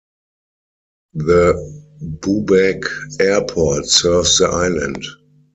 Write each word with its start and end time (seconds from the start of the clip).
The 1.13 1.53
Bubaque 2.03 2.89
airport 3.19 3.85
serves 3.85 4.39
the 4.39 4.47
island. 4.47 5.03